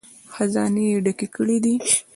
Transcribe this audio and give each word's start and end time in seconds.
خزانې 0.33 0.83
یې 0.91 0.97
ډکې 1.05 1.27
کړې 1.35 1.57
دي. 1.63 1.75